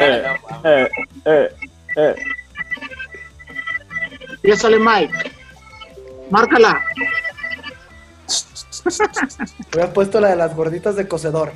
[0.00, 0.24] eh,
[0.64, 0.88] eh,
[1.24, 1.48] eh,
[1.96, 2.14] eh.
[4.42, 5.32] Ya sale Mike.
[6.30, 6.82] Márcala.
[9.72, 11.52] Hubiera puesto la de las gorditas de cocedor.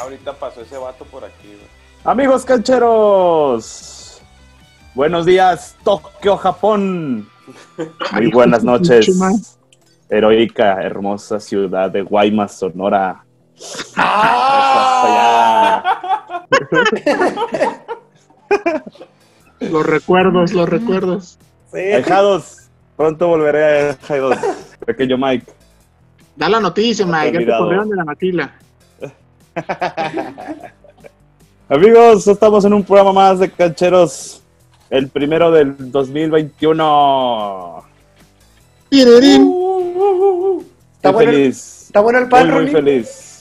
[0.00, 1.76] Ahorita pasó ese vato por aquí, güey.
[2.04, 4.20] Amigos cancheros,
[4.94, 7.28] buenos días, Tokio, Japón.
[8.12, 9.08] Muy buenas noches,
[10.08, 13.24] heroica, hermosa ciudad de Guaymas, Sonora.
[13.96, 15.95] ¡Ah!
[19.60, 21.38] Los recuerdos, los recuerdos.
[21.72, 21.78] Sí.
[22.96, 24.36] Pronto volveré a Ahijados,
[24.84, 25.46] pequeño Mike.
[26.36, 27.32] Da la noticia, Mike.
[27.32, 28.54] Ya te corrieron de la maquila.
[31.68, 34.40] Amigos, estamos en un programa más de cancheros,
[34.90, 37.82] el primero del 2021.
[38.88, 39.52] Tirirín.
[40.96, 42.72] Está Muy bueno el- feliz, ¿Está bueno el muy, pan, muy Ronnie?
[42.72, 43.35] feliz,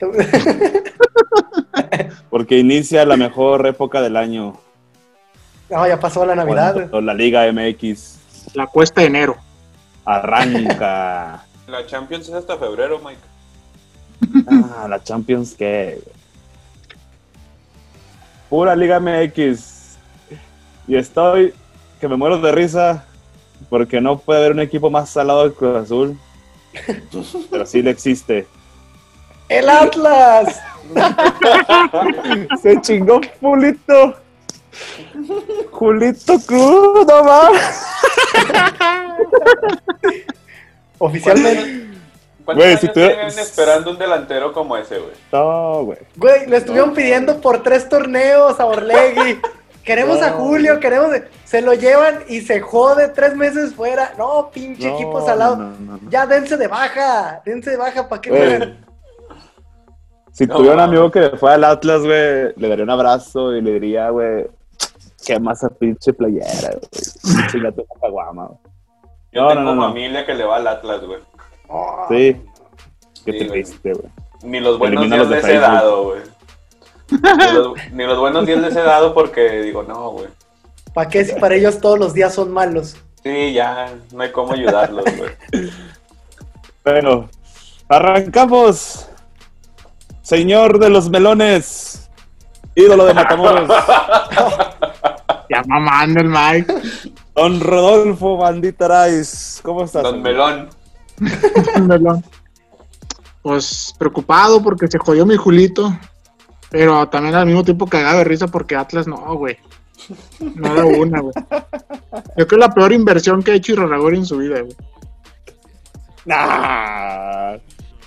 [2.30, 4.58] porque inicia la mejor época del año.
[5.68, 6.74] No, ya pasó la Navidad.
[6.74, 8.18] Cuando la Liga MX
[8.54, 9.36] La cuesta de enero.
[10.04, 11.44] arranca.
[11.66, 13.20] La Champions es hasta febrero, Mike.
[14.50, 16.02] ah, la Champions que
[18.48, 19.96] pura Liga MX.
[20.88, 21.54] Y estoy
[22.00, 23.04] que me muero de risa
[23.68, 26.18] porque no puede haber un equipo más salado del Cruz Azul.
[27.50, 28.48] Pero sí le existe.
[29.50, 30.60] ¡El Atlas!
[32.62, 34.14] Se chingó Julito.
[35.72, 37.82] Julito Cruz, no mames.
[40.98, 41.86] Oficialmente.
[42.44, 45.12] ¿Cuántos Güey, años si tú- tienen esperando un delantero como ese, güey?
[45.32, 45.98] No, güey.
[46.16, 49.40] Güey, le estuvieron pidiendo por tres torneos a Orlegui.
[49.84, 50.80] Queremos a Julio, güey.
[50.80, 51.10] queremos.
[51.44, 54.12] Se lo llevan y se jode tres meses fuera.
[54.18, 55.56] No, pinche No, equipo salado.
[55.56, 56.10] no, no, no.
[56.10, 57.40] Ya dense de baja.
[57.44, 58.78] Dense de baja para jueguen.
[60.40, 63.60] Si No, tuviera un amigo que fue al Atlas, güey, le daría un abrazo y
[63.60, 64.46] le diría, güey,
[65.26, 67.46] qué masa pinche playera, güey.
[67.52, 68.58] Chingate una caguama, güey.
[69.32, 69.88] Yo No, tengo no, no, no.
[69.88, 71.18] familia que le va al Atlas, güey.
[71.68, 72.40] Oh, Sí.
[73.26, 74.08] Qué Sí, triste, güey.
[74.42, 76.20] Ni los buenos días de les he dado, güey.
[77.10, 80.28] Ni los, ni los buenos días les he dado porque digo, no, güey.
[80.94, 82.96] ¿Para qué si para ellos todos los días son malos?
[83.22, 85.30] Sí, ya, no hay cómo ayudarlos, güey.
[86.82, 87.28] Bueno,
[87.90, 89.06] arrancamos.
[90.30, 92.08] Señor de los melones,
[92.76, 93.68] ídolo de Matamoros,
[95.50, 96.72] Ya mamando el Mike.
[97.34, 99.60] don Rodolfo Bandita Rice.
[99.60, 100.04] ¿Cómo estás?
[100.04, 100.22] Don?
[100.22, 100.68] Melón.
[101.82, 102.24] Melón.
[103.42, 105.98] Pues preocupado porque se jodió mi Julito.
[106.70, 109.58] Pero también al mismo tiempo cagado de risa porque Atlas no, güey.
[110.54, 111.34] No da una, güey.
[112.36, 114.76] Yo creo que es la peor inversión que ha hecho Iraragorri en su vida, güey.
[116.24, 117.56] Nah,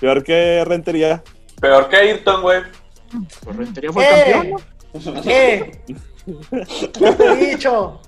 [0.00, 1.22] peor que Rentería.
[1.64, 2.60] Peor que Ayrton, güey.
[3.42, 4.32] Pues Rentería fue ¡Eh!
[4.32, 5.22] campeón, ¿no?
[5.22, 5.80] ¿Qué?
[6.92, 8.02] ¿Qué te he dicho?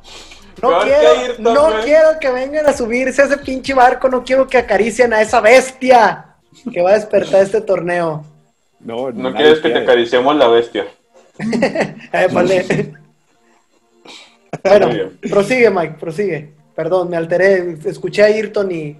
[0.61, 1.85] No Peor que quiero, Ayrton, no güey.
[1.85, 5.41] quiero que vengan a subirse a ese pinche barco, no quiero que acaricien a esa
[5.41, 6.37] bestia
[6.71, 8.27] que va a despertar este torneo.
[8.81, 10.87] No, No nadie quieres que te acariciemos la bestia.
[12.13, 12.93] Eh, vale.
[14.65, 14.91] Bueno,
[15.31, 16.53] prosigue, Mike, prosigue.
[16.75, 18.99] Perdón, me alteré, escuché a Ayrton y...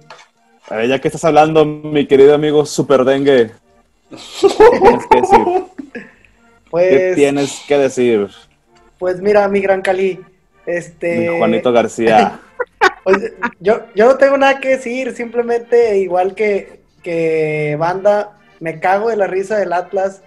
[0.69, 3.51] A ver, ya que estás hablando, mi querido amigo Super Dengue,
[4.09, 4.17] ¿qué
[4.79, 5.63] tienes que decir?
[5.93, 8.27] ¿Qué Pues, tienes que decir,
[8.97, 10.19] pues mira, mi gran Cali,
[10.65, 11.17] este...
[11.17, 12.39] mi Juanito García?
[13.03, 13.31] Pues,
[13.61, 19.15] yo, yo no tengo nada que decir, simplemente igual que, que banda, me cago de
[19.15, 20.23] la risa del Atlas.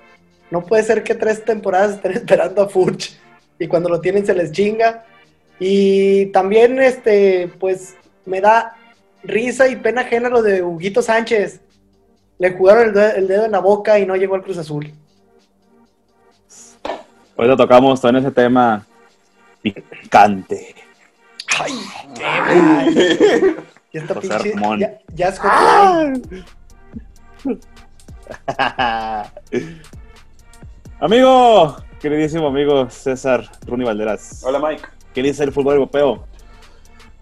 [0.51, 3.19] No puede ser que tres temporadas estén esperando a Furch
[3.59, 5.05] y cuando lo tienen se les chinga.
[5.59, 8.75] Y también, este, pues, me da
[9.23, 11.61] risa y pena ajena lo de Huguito Sánchez.
[12.41, 14.91] Le jugaron el, de- el dedo en la boca y no llegó al Cruz Azul.
[17.37, 18.85] Hoy lo tocamos todo en ese tema
[19.63, 20.75] picante.
[21.59, 21.75] ¡Ay!
[22.95, 23.57] qué
[23.93, 24.53] Ya está José pinche.
[24.55, 24.79] Ramón.
[24.81, 26.45] Ya, ya es hotline.
[31.01, 34.43] amigo, queridísimo amigo César Runi Valderas.
[34.45, 34.83] Hola, Mike.
[35.15, 36.25] ¿Qué dice el fútbol europeo?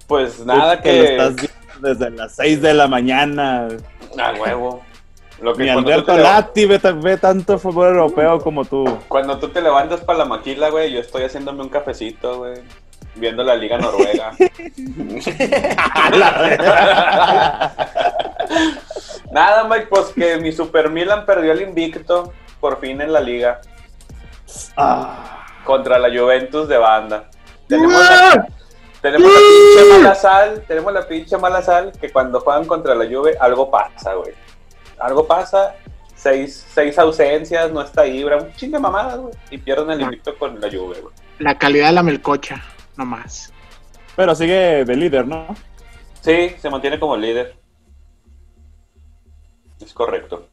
[0.07, 0.97] Pues nada Tú que.
[0.97, 3.67] lo estás viendo desde las 6 de la mañana.
[4.19, 4.83] A huevo.
[5.41, 8.85] Lo que tú, Alberto Lati ve, ve tanto fútbol europeo como tú.
[9.09, 12.61] cuando tú te levantas para la maquila, güey, yo estoy haciéndome un cafecito, güey.
[13.15, 14.33] Viendo la Liga Noruega.
[19.33, 23.61] Nada, Mike, pues que mi Super Milan perdió el invicto por fin en la liga
[24.77, 27.29] Ah, contra la Juventus de banda.
[27.69, 28.47] Tenemos la,
[29.03, 33.05] tenemos la pinche mala sal, tenemos la pinche mala sal que cuando juegan contra la
[33.05, 34.33] Juve algo pasa, güey.
[34.99, 35.75] Algo pasa
[36.19, 39.35] seis, seis ausencias, no está Ibra, un chingo de mamadas, güey.
[39.51, 41.15] Y pierden el invicto con la Juve, güey.
[41.39, 42.63] La calidad de la melcocha,
[42.97, 43.53] nomás.
[44.17, 45.47] Pero sigue de líder, ¿no?
[46.21, 47.55] Sí, se mantiene como líder.
[49.81, 50.49] Es correcto.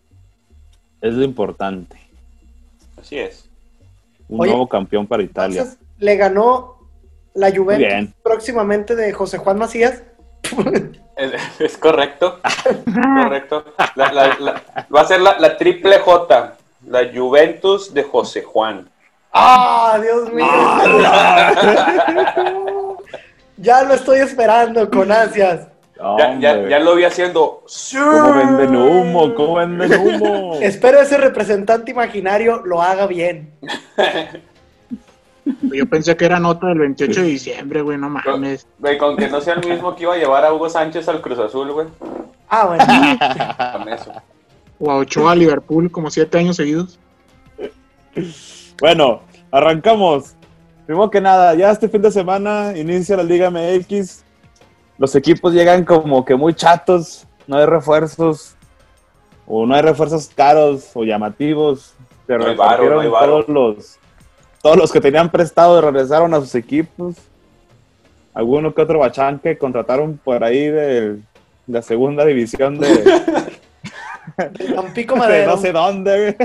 [1.02, 1.98] Es lo importante.
[2.98, 3.50] Así es.
[4.28, 5.62] Un Oye, nuevo campeón para Italia.
[5.62, 6.90] Entonces, le ganó
[7.34, 8.14] la Juventus Bien.
[8.24, 10.04] próximamente de José Juan Macías.
[11.16, 12.40] Es, es correcto.
[13.24, 13.64] correcto.
[13.96, 14.62] La- la- la-
[14.94, 16.56] va a ser la, la triple J.
[16.88, 18.88] La Juventus de José Juan.
[19.34, 20.46] ¡Ah, Dios mío!
[23.58, 25.68] ya lo estoy esperando con ansias.
[25.98, 27.64] Ya, ya, Hombre, ya lo vi haciendo.
[27.94, 29.34] ¿Cómo venden humo?
[29.34, 30.56] ¿Cómo venden humo?
[30.62, 33.54] Espero ese representante imaginario lo haga bien.
[35.62, 38.68] Yo pensé que era nota del 28 de diciembre, güey, no mames.
[38.80, 41.22] Güey, con que no sea el mismo que iba a llevar a Hugo Sánchez al
[41.22, 41.88] Cruz Azul, güey.
[42.50, 42.86] Ah, bueno.
[43.78, 44.12] Con eso.
[44.80, 47.00] O a Ochoa a Liverpool como siete años seguidos.
[48.80, 49.22] Bueno,
[49.52, 50.36] arrancamos.
[50.86, 54.24] Primero que nada, ya este fin de semana inicia la Liga MX.
[54.98, 58.56] Los equipos llegan como que muy chatos, no hay refuerzos,
[59.48, 61.94] o no hay refuerzos caros o llamativos.
[62.28, 63.44] Se No hay varo, repartieron no hay varo.
[63.44, 64.00] todos los
[64.66, 67.14] todos los que tenían prestado regresaron a sus equipos.
[68.34, 71.20] Alguno que otro bachán que contrataron por ahí de
[71.68, 72.88] la segunda división de,
[74.76, 75.52] Tampico de Madero.
[75.52, 76.36] no sé dónde.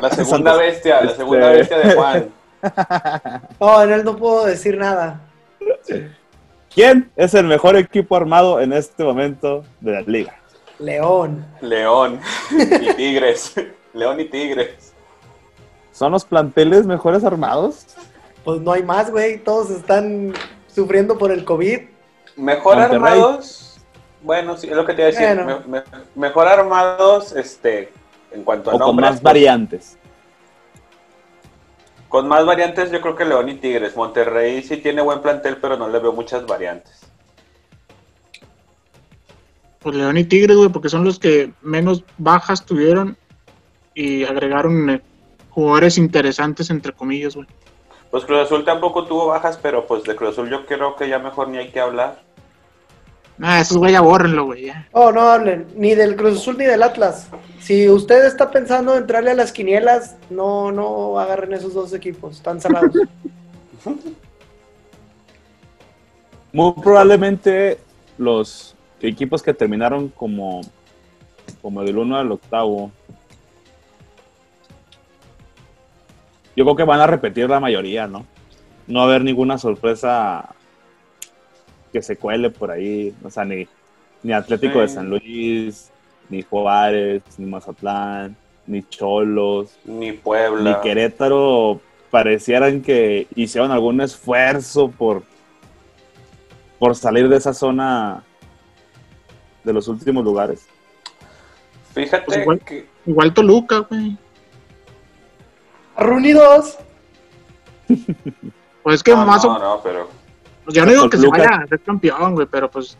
[0.00, 2.28] La segunda bestia, la segunda Este- bestia de Juan.
[3.60, 5.22] No, en él no puedo decir nada.
[6.72, 10.36] ¿Quién es el mejor equipo armado en este momento de la liga?
[10.78, 11.44] León.
[11.60, 12.20] León
[12.52, 13.54] y Tigres.
[13.92, 14.93] León y Tigres.
[15.94, 17.86] ¿Son los planteles mejores armados?
[18.44, 19.38] Pues no hay más, güey.
[19.38, 20.34] Todos están
[20.66, 21.78] sufriendo por el COVID.
[22.36, 22.96] Mejor Monterrey.
[23.12, 23.78] armados.
[24.20, 25.44] Bueno, sí, es lo que te iba a decir.
[25.44, 25.62] Bueno.
[25.68, 25.84] Me- me-
[26.16, 27.92] mejor armados, este,
[28.32, 29.96] en cuanto a ¿O con más variantes?
[32.08, 33.94] Con más variantes, yo creo que León y Tigres.
[33.96, 37.02] Monterrey sí tiene buen plantel, pero no le veo muchas variantes.
[39.78, 43.16] Pues León y Tigres, güey, porque son los que menos bajas tuvieron
[43.94, 45.02] y agregaron eh,
[45.54, 47.46] jugadores interesantes, entre comillas, güey.
[48.10, 51.18] Pues Cruz Azul tampoco tuvo bajas, pero pues de Cruz Azul yo creo que ya
[51.18, 52.22] mejor ni hay que hablar.
[53.40, 54.88] Ah, esos güey ya bórrenlo, güey, ya.
[54.92, 57.28] Oh, no hablen ni del Cruz Azul ni del Atlas.
[57.60, 62.36] Si usted está pensando en entrarle a las quinielas, no, no agarren esos dos equipos.
[62.36, 62.94] Están salados.
[66.52, 67.78] Muy probablemente
[68.16, 70.60] los equipos que terminaron como,
[71.60, 72.92] como del 1 al octavo,
[76.56, 78.24] yo creo que van a repetir la mayoría, ¿no?
[78.86, 80.50] No va a haber ninguna sorpresa
[81.92, 83.66] que se cuele por ahí, o sea, ni,
[84.22, 84.80] ni Atlético Sí.
[84.80, 85.90] de San Luis,
[86.28, 88.36] ni Juárez, ni Mazatlán,
[88.66, 90.80] ni Cholos, Ni ni Puebla.
[90.80, 91.80] Querétaro
[92.10, 95.22] parecieran que hicieron algún esfuerzo por,
[96.78, 98.22] por salir de esa zona
[99.64, 100.66] de los últimos lugares.
[101.94, 102.60] Fíjate Pues igual.
[102.60, 104.16] que Igual Toluca, güey.
[105.96, 106.78] Reunidos.
[108.82, 110.10] Pues es que no, más o no, no, pero
[110.62, 112.98] pues yo no digo que se vaya a ser campeón, güey, pero pues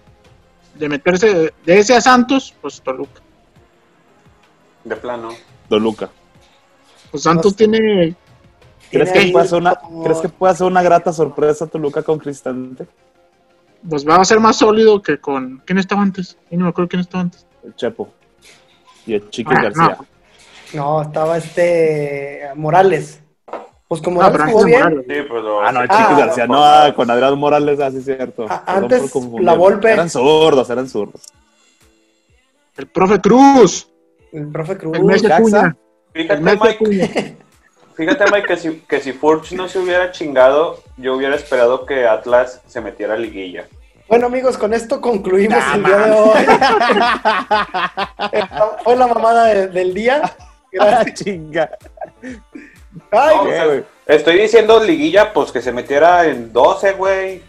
[0.76, 3.20] de meterse de ese a Santos, pues Toluca.
[4.82, 5.28] de plano.
[5.68, 6.08] Toluca.
[7.10, 8.16] Pues Santos No tiene ¿Crees
[8.90, 12.02] Tiene que, ahí puede ser una, como- ¿Crees que puede hacer una grata sorpresa Toluca
[12.02, 12.86] con Cristante?
[13.86, 16.38] pues va a ser más sólido que con ¿quién estaba antes?
[16.50, 17.46] Yo no me acuerdo quién estaba antes.
[17.62, 18.08] El Chepo.
[19.06, 19.98] Y el Chiqui Ah, García.
[20.00, 20.06] no.
[20.74, 23.20] No, estaba este Morales.
[23.86, 24.78] Pues como No, Morales pero jugó bien.
[24.82, 25.04] Morales.
[25.08, 26.46] Sí, pero Ah, no, el Ah, Chiqui no, García.
[26.46, 28.46] No, ah, con Adrián Morales, así es cierto.
[28.48, 29.92] Ah, antes, la Volpe.
[29.92, 31.22] Eran zurdos, eran zurdos.
[32.76, 33.88] El profe Cruz,
[34.32, 34.96] El profe Cruz.
[34.96, 35.74] el
[36.12, 37.36] Fíjate, Mike,
[37.94, 42.06] fíjate, Mike, que si, que si Furch no se hubiera chingado, yo hubiera esperado que
[42.06, 43.66] Atlas se metiera a liguilla.
[44.08, 46.46] Bueno, amigos, con esto concluimos Ah, el día de hoy.
[48.84, 50.22] Fue la mamada de- del día.
[50.74, 51.06] Gracias.
[51.06, 51.70] Ah, chinga.
[53.10, 57.42] Ay, No, ¿Qué, o sea, estoy diciendo liguilla, pues que se metiera en 12, güey.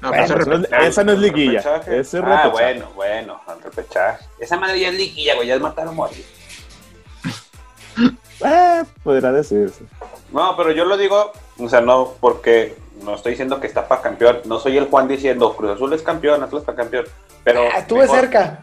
[0.00, 1.60] No, Bueno, pues, no esa no es liguilla.
[1.60, 1.98] repechaje.
[1.98, 2.50] Ese es Ah, repechaje.
[2.50, 4.24] bueno, bueno, al repechaje.
[4.38, 6.24] Esa madre ya es liguilla, güey, ya es matar a morir.
[8.44, 9.82] Eh, podría decirse.
[10.30, 14.00] No, pero yo lo digo, o sea, no porque no estoy diciendo que está para
[14.00, 14.42] campeón.
[14.44, 17.04] No soy el Juan diciendo Cruz Azul es campeón, Atlas está campeón.
[17.42, 18.58] Pero ah, estuve mejor- cerca.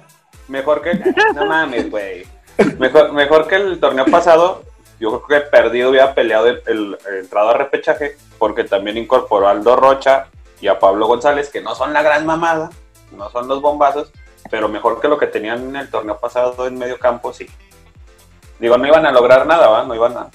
[0.47, 0.93] Mejor que.
[1.33, 2.25] No mames, güey.
[2.79, 4.63] Mejor, mejor que el torneo pasado.
[4.99, 8.17] Yo creo que perdido hubiera peleado el, el- el entrado a repechaje.
[8.37, 10.27] Porque también incorporó a Aldo Rocha
[10.61, 12.69] y a Pablo González, que no son la gran mamada.
[13.11, 14.11] No son los bombazos.
[14.49, 17.47] pero mejor que lo que tenían en el torneo pasado en medio campo, sí.
[18.59, 19.83] Digo, no iban a lograr nada, ¿va?
[19.83, 20.27] No iban a...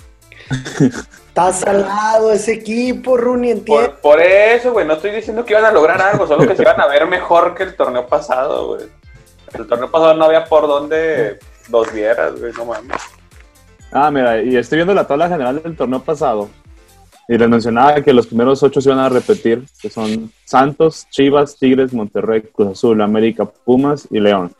[1.28, 3.88] Está salado ese equipo, Rooney, entiende.
[3.90, 6.62] Por, por eso, güey, no estoy diciendo que iban a lograr algo, solo que se
[6.62, 8.86] iban a ver mejor que el torneo pasado, güey.
[9.54, 11.38] El torneo pasado no había por dónde
[11.70, 13.00] los vieras, güey, no mames.
[13.92, 16.48] Ah, mira, y estoy viendo la tabla general del torneo pasado.
[17.28, 21.56] Y les mencionaba que los primeros ocho se iban a repetir, que son Santos, Chivas,
[21.56, 24.52] Tigres, Monterrey, Cruz Azul, América, Pumas y León.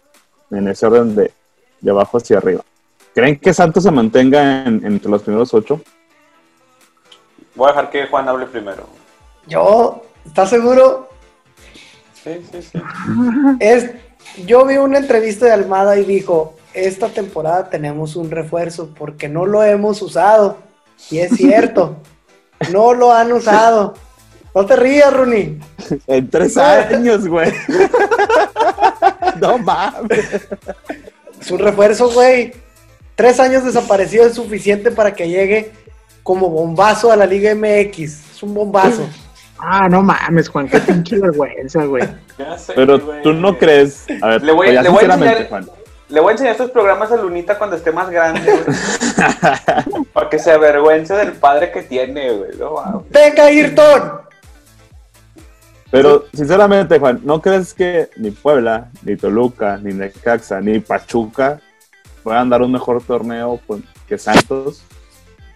[0.52, 1.32] En ese orden de,
[1.80, 2.62] de abajo hacia arriba.
[3.14, 5.80] ¿Creen que Santos se mantenga en- entre los primeros ocho?
[7.56, 8.86] Voy a dejar que Juan hable primero.
[9.46, 11.08] Yo, ¿estás seguro?
[12.22, 12.78] Sí, sí, sí.
[13.58, 13.90] Es,
[14.46, 19.46] yo vi una entrevista de Almada y dijo, esta temporada tenemos un refuerzo porque no
[19.46, 20.58] lo hemos usado.
[21.10, 21.96] Y es cierto,
[22.72, 23.94] no lo han usado.
[24.54, 25.58] No te rías, Rooney.
[26.06, 27.52] En tres años, güey.
[29.40, 30.26] no mames.
[31.40, 32.52] Es un refuerzo, güey.
[33.14, 35.72] Tres años desaparecido es suficiente para que llegue
[36.22, 38.00] como bombazo a la Liga MX.
[38.34, 39.08] Es un bombazo.
[39.58, 42.02] Ah, no mames, Juan, qué pinche vergüenza, güey.
[42.38, 44.06] Ya sé, Pero tú no crees.
[44.22, 45.70] A ver, Le voy- pues ya le voy a sinceramente, enseñar- Juan.
[46.10, 50.04] Le voy a enseñar estos programas a Lunita cuando esté más grande, güey.
[50.12, 52.56] Para que se avergüence del padre que tiene, güey.
[52.58, 53.04] No.
[53.10, 54.20] ¡Venga, Ayrton!
[55.90, 61.60] Pero, sinceramente, Juan, ¿no crees que ni Puebla, ni Toluca, ni Necaxa, ni Pachuca
[62.24, 63.60] puedan dar un mejor torneo
[64.08, 64.82] que Santos?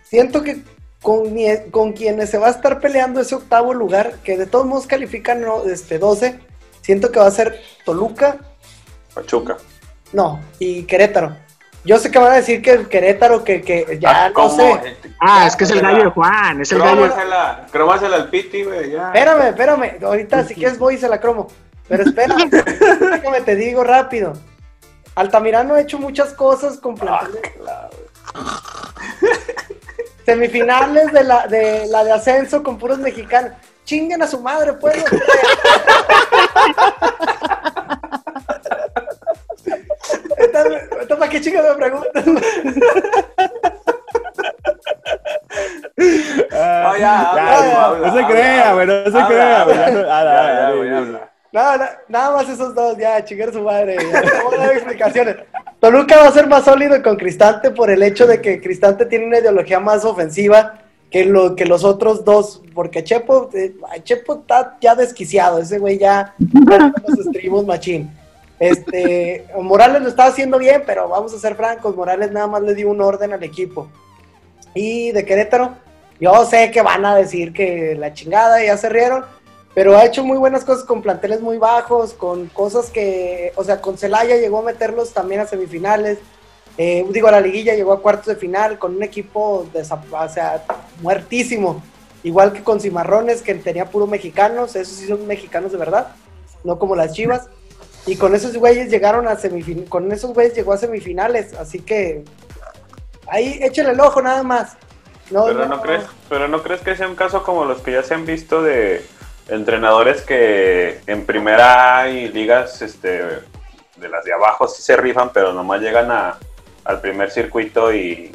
[0.02, 0.62] Siento que
[1.02, 1.34] con,
[1.70, 5.44] con quienes se va a estar peleando ese octavo lugar, que de todos modos califican
[5.66, 6.38] este, 12,
[6.80, 8.38] siento que va a ser Toluca,
[9.14, 9.56] Pachuca.
[10.14, 11.37] No, y Querétaro.
[11.85, 14.56] Yo sé que van a decir que el Querétaro, que, que ya Ah, no ¿cómo?
[14.56, 14.97] sé.
[15.21, 17.12] Ah, es que es el gallo de Juan, es el gallo.
[17.71, 19.09] Crómasela al piti, güey, ya.
[19.09, 20.02] Espérame, espérame.
[20.02, 21.49] Ahorita si quieres voy y se la cromo.
[21.87, 22.35] Pero espera,
[23.12, 24.33] déjame te digo rápido.
[25.14, 27.42] Altamirano ha hecho muchas cosas con planteles.
[30.25, 33.52] Semifinales de la, de la de ascenso con puros mexicanos.
[33.85, 35.04] Chinguen a su madre, pues.
[41.35, 42.25] qué chingas me preguntan?
[45.97, 49.76] No, ya, habla, ya, habla, no se crea, güey, no se crea, güey.
[49.76, 51.31] Ya, ah, ah, ah.
[51.53, 53.97] Nada, na- nada más esos dos, ya, chingar su madre.
[54.45, 55.37] Voy a dar explicaciones.
[55.81, 59.26] Toluca va a ser más sólido con Cristante por el hecho de que Cristante tiene
[59.26, 60.79] una ideología más ofensiva
[61.11, 65.99] que, lo, que los otros dos, porque Chepo, eh, Chepo está ya desquiciado, ese güey
[65.99, 68.11] ya los estribos machín.
[68.64, 72.75] Este, Morales lo estaba haciendo bien, pero vamos a ser francos, Morales nada más le
[72.75, 73.88] dio un orden al equipo.
[74.75, 75.75] Y de Querétaro,
[76.18, 79.25] yo sé que van a decir que la chingada ya se rieron,
[79.75, 83.80] pero ha hecho muy buenas cosas con planteles muy bajos, con cosas que, o sea,
[83.80, 86.18] con Celaya llegó a meterlos también a semifinales,
[86.78, 90.28] eh, digo, a la liguilla llegó a cuartos de final con un equipo, desa- o
[90.28, 90.64] sea,
[91.02, 91.83] muertísimo,
[92.23, 96.09] igual que con Cimarrones, que tenía puro mexicanos, esos sí son mexicanos de verdad,
[96.64, 97.49] no como las Chivas,
[98.06, 102.25] y con esos güeyes llegaron a semifinales, con esos güeyes llegó a semifinales, así que
[103.28, 104.76] ahí échale el ojo nada más.
[105.30, 108.02] No, Pero no crees, pero no crees que sea un caso como los que ya
[108.02, 109.04] se han visto de
[109.49, 113.08] entrenadores que en primera y ligas este
[113.96, 116.37] de las de abajo sí se rifan, pero nomás llegan a,
[116.84, 118.32] al primer circuito y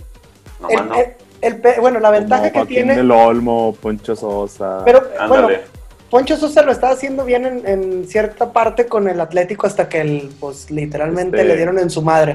[0.59, 0.95] nomás el- no.
[0.95, 2.95] el- el bueno, la ventaja Como que Joaquín tiene...
[2.97, 4.81] del Olmo, Poncho Sosa.
[4.83, 5.61] Pero bueno, Ándale.
[6.09, 10.01] Poncho Sosa lo estaba haciendo bien en, en cierta parte con el Atlético hasta que
[10.01, 12.33] el, pues literalmente Este- le dieron en su madre.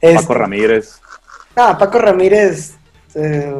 [0.00, 1.00] Paco Este, Ramírez.
[1.56, 2.72] ah, Paco Ramírez,
[3.14, 3.54] eh,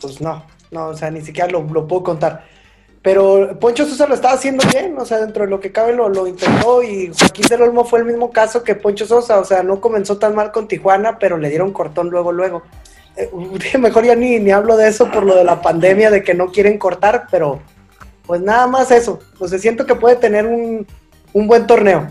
[0.00, 2.44] pues no, no, o sea, ni siquiera lo, lo puedo contar.
[3.02, 6.08] Pero Poncho Sosa lo estaba haciendo bien, o sea, dentro de lo que cabe lo,
[6.08, 9.62] lo intentó y Joaquín del Olmo fue el mismo caso que Poncho Sosa, o sea,
[9.62, 12.62] no comenzó tan mal con Tijuana, pero le dieron cortón luego, luego.
[13.16, 13.30] Eh,
[13.78, 16.50] mejor ya ni, ni hablo de eso por lo de la pandemia, de que no
[16.50, 17.60] quieren cortar, pero
[18.26, 19.18] pues nada más eso.
[19.38, 20.86] Pues siento que puede tener un,
[21.32, 22.08] un buen torneo.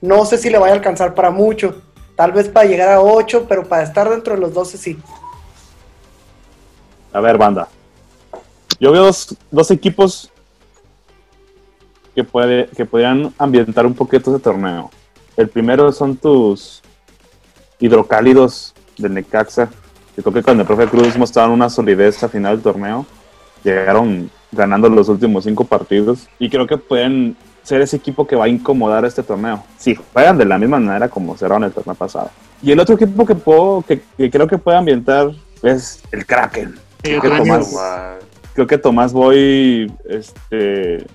[0.00, 1.82] No sé si le vaya a alcanzar para mucho,
[2.16, 4.98] tal vez para llegar a 8, pero para estar dentro de los 12 sí.
[7.12, 7.68] A ver, banda.
[8.78, 10.30] Yo veo dos, dos equipos
[12.14, 14.90] que, puede, que podrían ambientar un poquito ese torneo.
[15.36, 16.82] El primero son tus
[17.78, 19.68] hidrocálidos del Necaxa.
[20.14, 23.06] que creo que con el profe Cruz mostraron una solidez al final del torneo.
[23.64, 26.28] Llegaron ganando los últimos cinco partidos.
[26.38, 29.62] Y creo que pueden ser ese equipo que va a incomodar este torneo.
[29.78, 32.30] Si juegan de la misma manera como cerraron el torneo pasado.
[32.62, 35.30] Y el otro equipo que, puedo, que, que creo que puede ambientar
[35.62, 36.74] es el Kraken.
[37.02, 37.38] Sí, Creo que.
[37.38, 37.74] Tomás,
[38.54, 41.06] creo que Tomás Boy este,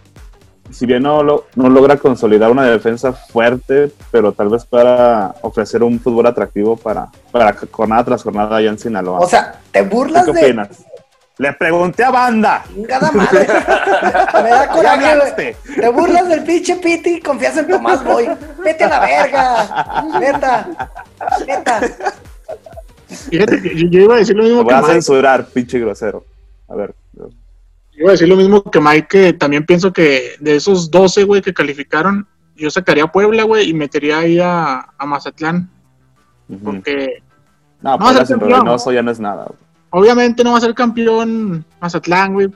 [0.71, 5.83] si bien no, lo- no logra consolidar una defensa fuerte, pero tal vez para ofrecer
[5.83, 9.19] un fútbol atractivo para, para jornada tras jornada allá en Sinaloa.
[9.19, 10.69] O sea, te ¿Tú burlas ¿Qué de.
[11.37, 12.63] Le pregunté a Banda.
[12.73, 13.39] Chingada madre.
[14.43, 15.57] Me da coraje.
[15.75, 18.29] Te burlas del pinche Piti y confías en Tomás Boy.
[18.63, 20.19] Vete a la verga.
[20.19, 20.67] Neta.
[21.45, 21.81] Neta.
[23.29, 24.93] Fíjate que yo, yo iba a decir lo Te mismo voy que a Mike.
[24.93, 26.25] censurar, pinche grosero.
[26.69, 26.95] A ver.
[27.97, 31.41] Iba a decir lo mismo que Mike, que también pienso que de esos 12, güey,
[31.41, 35.69] que calificaron, yo sacaría a Puebla, güey, y metería ahí a, a Mazatlán,
[36.63, 37.21] porque
[37.81, 39.45] No, No, Puebla sin Reynoso ya no es nada.
[39.45, 39.59] güey.
[39.89, 42.49] Obviamente no va a ser campeón Mazatlán, güey,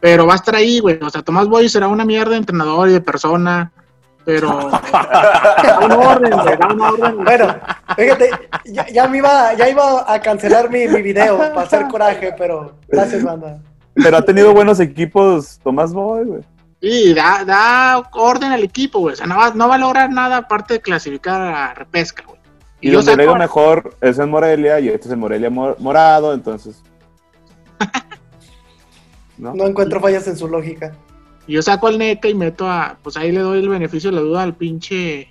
[0.00, 0.98] pero va a estar ahí, güey.
[1.02, 3.70] O sea, Tomás Boy será una mierda de entrenador y de persona,
[4.24, 4.48] pero
[4.92, 7.24] da un orden, güey, da un orden.
[7.24, 7.56] Bueno,
[7.96, 8.30] fíjate,
[8.64, 12.74] ya, ya me iba, ya iba a cancelar mi, mi video para hacer coraje, pero
[12.88, 13.58] gracias, banda.
[13.94, 16.42] Pero ha tenido buenos equipos Tomás Boy, güey.
[16.80, 19.12] Sí, da, da orden al equipo, güey.
[19.12, 22.39] O sea, no va, no va a lograr nada aparte de clasificar a repesca, güey.
[22.80, 26.32] Y, yo donde ido mejor es en Morelia y este es en Morelia mor- morado,
[26.32, 26.82] entonces.
[29.38, 29.54] ¿No?
[29.54, 30.92] No encuentro fallas en su lógica.
[31.46, 32.96] Y yo saco al NECA y meto a.
[33.02, 35.30] Pues ahí le doy el beneficio de la duda al pinche.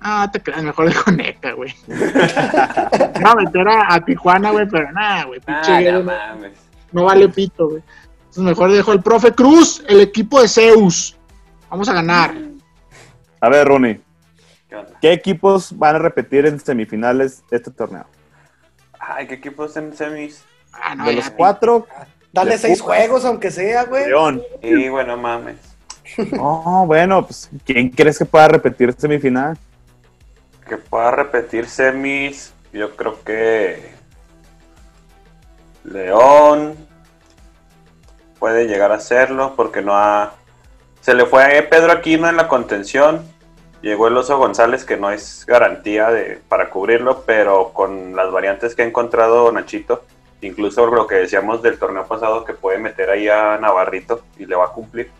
[0.00, 1.74] Ah, te creas, mejor dejo NECA, güey.
[1.88, 5.40] no, meter a, a Tijuana, güey, pero nada, güey.
[5.40, 6.52] Pinche Ah, no no, mames.
[6.92, 7.82] no vale pito, güey.
[8.20, 11.16] Entonces mejor dejo al profe Cruz, el equipo de Zeus.
[11.68, 12.34] Vamos a ganar.
[13.40, 14.00] A ver, Ronnie,
[14.70, 14.92] ¿Qué onda?
[15.00, 18.06] ¿qué equipos van a repetir en semifinales este torneo?
[18.98, 20.44] Ay, ¿qué equipos en semis?
[20.72, 21.86] Ah, no, De ya, los cuatro,
[22.32, 22.96] Dale seis Pumas.
[22.98, 24.06] juegos, aunque sea, güey.
[24.06, 24.42] León.
[24.62, 25.56] Y bueno, mames.
[26.38, 29.58] Oh, bueno, pues, ¿quién crees que pueda repetir semifinal?
[30.68, 33.90] Que pueda repetir semis, yo creo que
[35.84, 36.76] León
[38.38, 40.34] puede llegar a hacerlo porque no ha...
[41.00, 43.24] Se le fue Pedro Aquino en la contención,
[43.82, 48.74] llegó el Oso González que no es garantía de, para cubrirlo, pero con las variantes
[48.74, 50.04] que ha encontrado Nachito,
[50.40, 54.56] incluso lo que decíamos del torneo pasado que puede meter ahí a Navarrito y le
[54.56, 55.10] va a cumplir.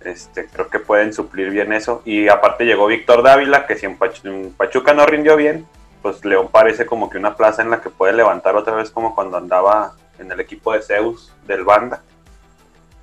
[0.00, 2.02] Este, creo que pueden suplir bien eso.
[2.04, 5.66] Y aparte llegó Víctor Dávila, que si en, Pach- en Pachuca no rindió bien,
[6.02, 9.16] pues León parece como que una plaza en la que puede levantar otra vez como
[9.16, 12.02] cuando andaba en el equipo de Zeus del Banda.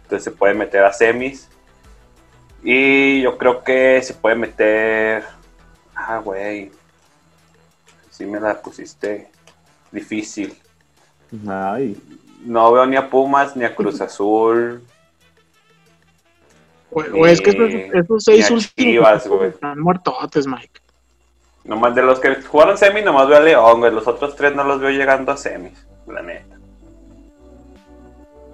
[0.03, 1.49] Entonces se puede meter a semis.
[2.67, 5.23] Y yo creo que se puede meter...
[5.95, 6.71] Ah, güey.
[8.09, 9.29] Sí me la pusiste
[9.91, 10.57] difícil.
[11.47, 11.95] Ay,
[12.43, 14.83] No veo ni a Pumas ni a Cruz Azul.
[16.89, 20.81] Güey, es que estos, estos seis últimos están muertotes, Mike.
[21.65, 23.91] Nomás de los que jugaron semis, nomás veo a León, güey.
[23.91, 26.55] Los otros tres no los veo llegando a semis, la neta.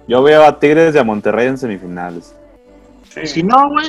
[0.06, 2.34] yo veo a Tigres y a Monterrey en semifinales.
[3.14, 3.26] Sí.
[3.26, 3.86] Si no, güey,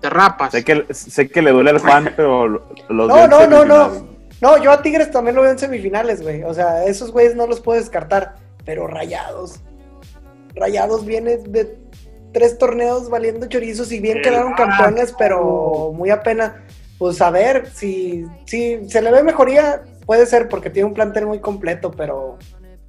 [0.00, 0.52] te rapas.
[0.52, 4.18] Sé que, sé que le duele al Juan, pero los No, no, no, no.
[4.40, 6.44] No, yo a Tigres también lo veo en semifinales, güey.
[6.44, 8.36] O sea, esos güeyes no los puedo descartar.
[8.64, 9.60] Pero rayados.
[10.54, 11.76] Rayados viene de
[12.32, 16.52] tres torneos valiendo chorizos y bien El quedaron campeones, pero muy apenas.
[16.98, 21.26] Pues a ver, si, si se le ve mejoría, puede ser porque tiene un plantel
[21.26, 22.38] muy completo, pero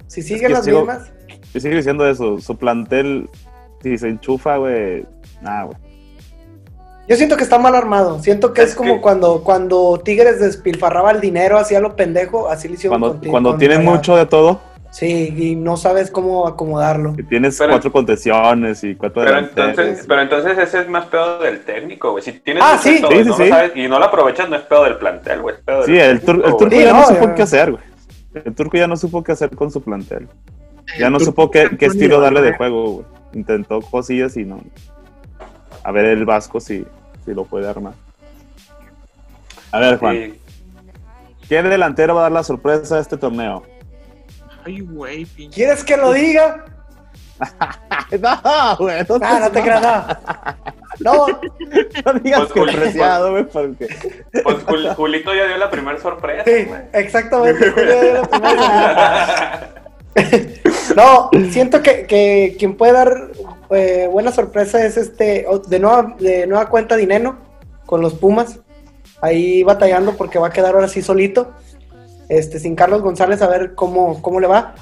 [0.08, 1.12] si siguen que las sigo- mismas.
[1.54, 3.30] Yo sigo diciendo eso, su plantel,
[3.82, 5.06] si se enchufa, güey,
[5.40, 5.76] nada, güey.
[7.08, 8.20] Yo siento que está mal armado.
[8.22, 12.48] Siento que es, Es como que- cuando, cuando Tigres despilfarraba el dinero, hacía lo pendejo,
[12.48, 14.60] así lo hicieron Cuando, con Tig- cuando con tienen mucho de todo,
[14.92, 17.14] Sí, y no sabes cómo acomodarlo.
[17.14, 21.38] que tienes Pero- cuatro contesiones y cuatro Pero entonces, pero entonces ese es más pedo
[21.40, 22.22] del técnico, güey.
[22.24, 23.00] Si tienes Ah, sí.
[23.00, 23.48] todo Sí, y sí, no sí.
[23.48, 25.54] sabes y no lo aprovechas, no es pedo del plantel, güey.
[25.86, 27.34] Sí, del el, tur- el técnico, turco ya no, no, supo ya.
[27.34, 27.82] qué hacer, güey.
[28.44, 30.28] El turco ya no supo qué hacer con su plantel.
[30.98, 33.06] Ya no supo qué, qué estilo darle de juego, güey.
[33.32, 34.60] Intentó cosillas y no.
[35.82, 36.86] A ver el Vasco si,
[37.24, 37.94] si lo puede armar.
[39.72, 40.14] A ver, Juan.
[40.16, 40.40] Sí.
[41.48, 43.62] ¿Qué delantero va a dar la sorpresa de este torneo?
[44.64, 45.54] Ay, güey, pinche.
[45.54, 46.64] ¿Quieres que lo diga?
[48.20, 49.02] no, güey.
[49.08, 50.20] No, Ah, no te creas nada.
[51.00, 53.88] No, no digas Pues, que preciado, güey, porque...
[54.42, 56.80] Pues Jul- Julito ya dio la primera sorpresa, sí, güey.
[56.92, 57.70] exactamente.
[57.70, 59.74] Julio dio la primera.
[60.96, 63.28] No, siento que, que quien puede dar
[63.70, 67.38] eh, buena sorpresa es este, de nueva, de nueva cuenta Dineno
[67.86, 68.60] con los Pumas.
[69.22, 71.52] Ahí batallando porque va a quedar ahora sí solito.
[72.28, 74.74] Este, sin Carlos González, a ver cómo, cómo le va.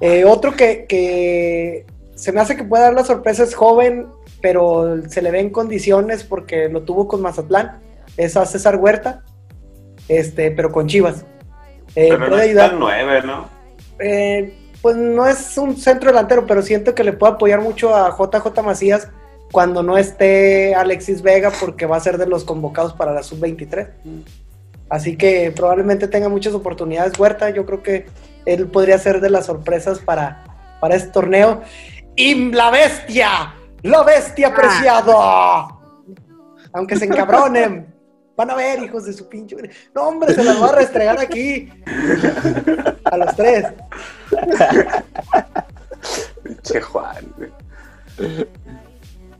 [0.00, 4.06] Eh, otro que, que se me hace que puede dar la sorpresa es joven,
[4.40, 7.80] pero se le ve en condiciones porque lo tuvo con Mazatlán.
[8.16, 9.24] Es a César Huerta,
[10.08, 11.24] este, pero con Chivas.
[11.96, 12.74] Eh, Pero puede ayudar.
[13.98, 14.52] Eh,
[14.84, 18.62] pues no es un centro delantero, pero siento que le puede apoyar mucho a JJ
[18.62, 19.08] Macías
[19.50, 23.88] cuando no esté Alexis Vega porque va a ser de los convocados para la sub-23.
[24.90, 27.48] Así que probablemente tenga muchas oportunidades Huerta.
[27.48, 28.04] Yo creo que
[28.44, 30.44] él podría ser de las sorpresas para,
[30.82, 31.62] para este torneo.
[32.14, 34.54] Y la bestia, la bestia Ah.
[34.54, 35.80] preciado.
[36.74, 37.86] Aunque se encabronen.
[38.36, 39.56] Van a ver, hijos de su pinche.
[39.94, 41.68] No, hombre, se las va a restregar aquí.
[43.04, 43.66] A los tres.
[46.42, 47.50] Pinche Juan, güey.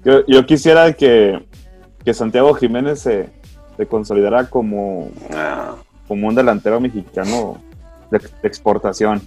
[0.04, 1.44] Yo, yo quisiera que,
[2.04, 3.30] que Santiago Jiménez se,
[3.76, 5.74] se consolidara como, Ah,
[6.06, 7.60] como un delantero mexicano
[8.10, 9.26] de, de exportación.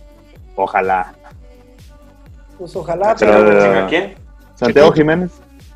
[0.55, 1.13] Ojalá.
[2.57, 3.51] Pues ojalá, Pero- pero.
[3.51, 4.15] Eh, ¿chinga quién?
[4.55, 5.31] Santiago Jiménez.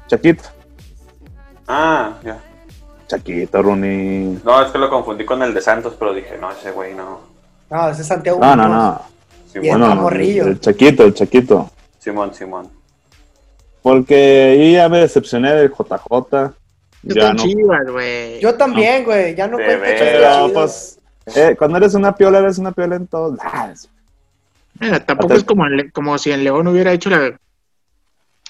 [0.08, 0.43] Chaquito.
[1.67, 2.39] Ah, ya.
[3.12, 4.39] Chaquito, Rooney.
[4.43, 7.19] No, es que lo confundí con el de Santos, pero dije, no, ese güey no.
[7.69, 8.39] No, ese es Santiago.
[8.39, 9.02] No, no, no.
[9.52, 9.80] Simón.
[9.80, 10.45] Bueno, Morrillo.
[10.47, 11.69] el Chaquito, el Chaquito.
[12.00, 12.69] Simón, Simón.
[13.82, 14.15] Porque
[14.60, 16.54] ahí ya me decepcioné del JJ.
[17.08, 17.43] ¿Qué Ya tan no.
[17.43, 18.39] chivas, güey?
[18.39, 19.36] Yo también, güey.
[19.36, 19.84] Ya no cuento.
[19.84, 21.00] Pero pues,
[21.36, 23.89] eh, cuando eres una piola, eres una piola en todos lados.
[24.80, 27.38] Mira, tampoco Hasta- es como, como si en León hubiera hecho la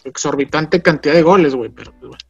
[0.04, 1.70] exorbitante cantidad de goles, güey.
[1.70, 2.24] Pero, pues, bueno.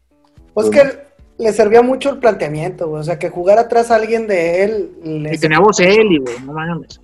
[0.54, 1.11] Pues que
[1.42, 3.02] le servía mucho el planteamiento, güey.
[3.02, 4.92] O sea, que jugar atrás a alguien de él.
[5.04, 7.00] le- Y tenía Boselli, güey, no mames.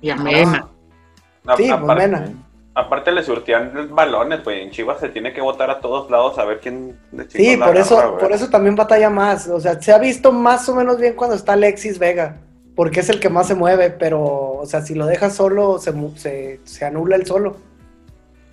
[0.00, 0.68] Y a Mena.
[1.46, 2.32] A- Sí, pues, aparte, Mena.
[2.74, 4.62] aparte le surtían balones, güey.
[4.62, 7.76] En Chivas se tiene que votar a todos lados a ver quién de Sí, por
[7.76, 9.48] eso, por eso también batalla más.
[9.48, 12.38] O sea, se ha visto más o menos bien cuando está Alexis Vega,
[12.74, 15.92] porque es el que más se mueve, pero, o sea, si lo dejas solo, se,
[16.16, 17.56] se, se anula el solo.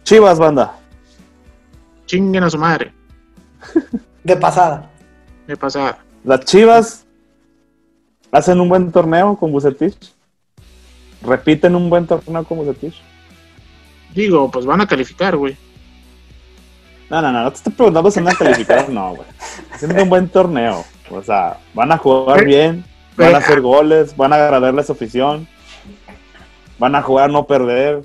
[0.03, 0.75] Chivas, banda.
[2.07, 2.91] Chinguen a su madre.
[4.23, 4.89] De pasada.
[5.47, 5.97] De pasada.
[6.23, 7.05] Las Chivas
[8.31, 10.13] hacen un buen torneo con Bucetich.
[11.23, 13.01] Repiten un buen torneo con Bucetich.
[14.13, 15.57] Digo, pues van a calificar, güey.
[17.09, 19.27] No, no, no, no te estoy preguntando si van a calificar o no, güey.
[19.71, 20.85] Haciendo un buen torneo.
[21.09, 22.85] O sea, van a jugar bien,
[23.17, 25.47] van a hacer goles, van a agradarle a su afición,
[26.79, 28.03] van a jugar a no perder.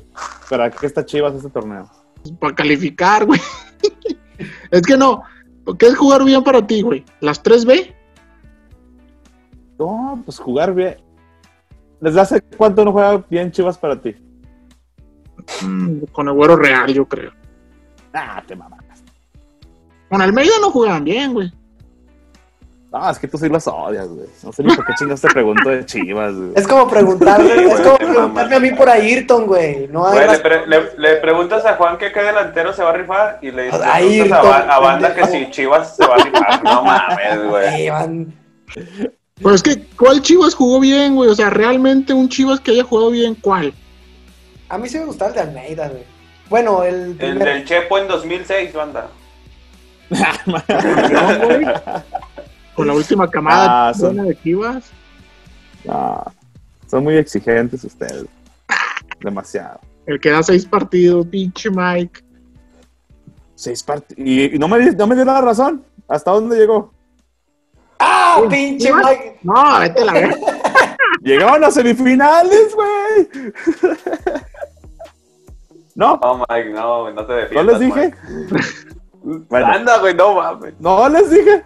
[0.50, 1.88] ¿Para qué está Chivas este torneo?
[2.40, 3.40] Para calificar, güey.
[4.70, 5.22] es que no.
[5.74, 7.04] ¿Qué es jugar bien para ti, güey?
[7.20, 7.94] ¿Las 3B?
[9.78, 10.96] No, pues jugar bien.
[12.00, 14.14] ¿Desde hace cuánto no juega bien Chivas para ti?
[15.62, 17.32] Mm, con el güero real, yo creo.
[18.12, 18.84] Ah, te mamas.
[20.08, 21.52] Con Almeida no jugaban bien, güey.
[22.98, 24.26] No, es que tú sí los odias, güey.
[24.42, 26.50] No sé ni por qué chingas te pregunto de Chivas, güey.
[26.54, 29.88] Es como preguntarle, Sí, es güey, como preguntarme a mí por Ayrton, güey.
[29.88, 30.42] No hay Güey, le, razón.
[30.42, 33.64] pre- le- le preguntas a Juan que qué delantero se va a rifar y le
[33.64, 33.96] dices A
[34.74, 36.62] a, Banda que si Chivas se va a rifar.
[36.64, 37.90] No mames, güey.
[39.42, 41.28] Pero es que, ¿cuál Chivas jugó bien, güey?
[41.28, 43.74] O sea, realmente un Chivas que haya jugado bien, ¿cuál?
[44.68, 46.02] A mí sí me gustaba el de Almeida, güey.
[46.48, 49.08] Bueno, el El del Chepo en 2006, banda.
[50.08, 51.66] León, güey.
[52.76, 54.84] Con la última camada Ah, son- de Chivas.
[55.84, 56.22] No,
[56.88, 58.26] son muy exigentes ustedes.
[59.20, 59.80] Demasiado.
[60.06, 62.20] El que da seis partidos, pinche Mike.
[63.54, 64.22] Seis partidos.
[64.24, 65.84] Y, y no, me, no me dio la razón.
[66.06, 66.92] ¿Hasta dónde llegó?
[67.98, 68.92] ¡Ah, Sí, pinche.
[68.92, 69.38] Mike!
[69.42, 70.36] No, vete a la verga.
[71.22, 73.52] Llegaron a semifinales, güey.
[75.94, 76.18] ¿No?
[76.22, 77.80] No, Mike, no, güey, no te ¿No defiendas.
[77.80, 78.14] les dije?
[78.28, 79.46] Mike.
[79.48, 79.66] Bueno.
[79.66, 80.74] Anda, güey, no mames.
[80.78, 81.64] ¿No les dije?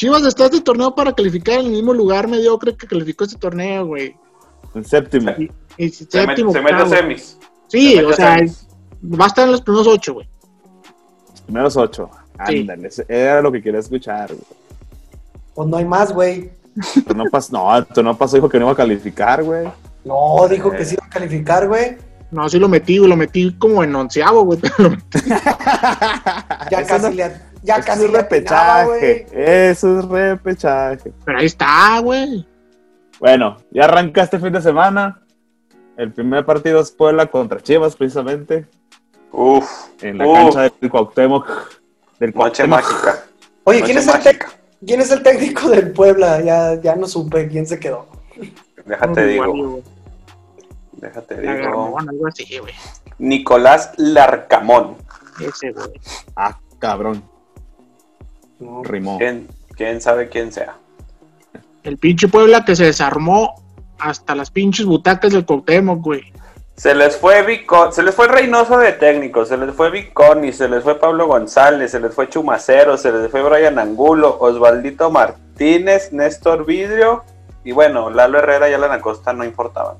[0.00, 3.84] Chivas está este torneo para calificar en el mismo lugar mediocre que calificó este torneo,
[3.84, 4.16] güey.
[4.74, 5.30] En séptimo.
[5.36, 7.38] Y, y Se, séptimo, met- se mete a semis.
[7.68, 8.66] Sí, se o sea, semis.
[9.04, 10.26] va a estar en los primeros ocho, güey.
[11.32, 12.08] Los primeros ocho.
[12.38, 14.28] Ándale, era lo que quería escuchar.
[14.28, 14.40] güey.
[15.54, 16.50] Pues no hay más, güey.
[17.14, 19.68] No pasó, no, tú no pasó, dijo que no iba a calificar, güey.
[20.02, 20.76] No, dijo Eh.
[20.78, 21.98] que sí iba a calificar, güey.
[22.30, 24.60] No, sí lo metí, güey, lo metí como en onceavo, güey.
[26.70, 29.26] Ya casi le, ya Eso casi es repechaje.
[29.32, 31.12] Eso es repechaje.
[31.24, 32.46] Pero ahí está, güey.
[33.18, 35.22] Bueno, ya arranca este fin de semana.
[35.96, 38.66] El primer partido es Puebla contra Chivas, precisamente.
[39.32, 39.68] Uf.
[40.00, 41.46] En la uf, cancha del Cuauhtémoc.
[42.18, 42.68] Del Noche Cuauhtémoc.
[42.82, 43.24] mágica.
[43.64, 44.30] Oye, Noche ¿quién es, el mágica.
[44.46, 44.52] tec-
[44.86, 46.40] ¿quién es el técnico del Puebla?
[46.40, 48.06] Ya, ya no supe quién se quedó.
[48.86, 49.80] Déjate digo.
[50.92, 51.52] Déjate digo.
[51.52, 52.74] Lagarmón, algo así, güey.
[53.18, 54.96] Nicolás Larcamón.
[55.38, 55.90] Ese, güey.
[56.36, 57.22] Ah, cabrón.
[58.60, 58.82] No.
[58.84, 59.18] Rimó.
[59.18, 60.76] ¿Quién, quién sabe quién sea?
[61.82, 63.54] El pinche Puebla que se desarmó
[63.98, 66.22] hasta las pinches butacas del Cuauhtémoc, güey.
[66.76, 67.44] Se les fue
[67.92, 71.90] se les fue Reynoso de técnico, se les fue Viconi, se les fue Pablo González,
[71.90, 77.22] se les fue Chumacero, se les fue Brian Angulo, Osvaldito Martínez, Néstor Vidrio
[77.64, 79.96] y bueno, Lalo Herrera y Alan Acosta no importaban.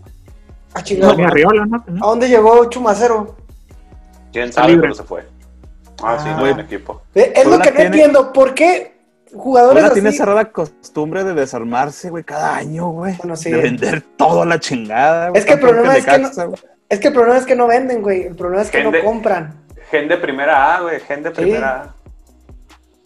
[0.72, 1.14] Ah, No, chingado.
[1.16, 1.84] ni Arriola, ¿no?
[2.02, 3.36] ¿A dónde llegó Chumacero?
[4.32, 5.26] ¿Quién sabe pero se fue?
[6.02, 7.02] Ah, sí, no hay un equipo.
[7.14, 8.32] Eh, Es lo que no tiene- entiendo.
[8.32, 8.94] ¿Por qué
[9.34, 10.00] jugadores Puebla así?
[10.00, 13.14] tiene cerrada costumbre de desarmarse, güey, cada año, güey.
[13.16, 13.50] Bueno, sí.
[13.50, 15.38] De vender todo a la chingada, güey.
[15.40, 16.60] Es que el problema es que Necaxa, güey.
[16.88, 18.22] Es que el problema es que no venden, güey.
[18.22, 19.54] El problema es que Gente- no compran.
[19.90, 21.00] Gen de primera A, güey.
[21.00, 21.94] Gen de primera A.